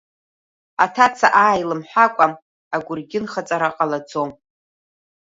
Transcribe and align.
Аҭаца 0.83 1.27
ааи 1.45 1.61
лымҳәакәа, 1.69 2.25
агәыргьынхаҵара 2.75 3.75
ҟалаӡом. 3.75 4.29